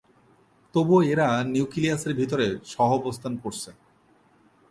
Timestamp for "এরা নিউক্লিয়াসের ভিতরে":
1.03-2.45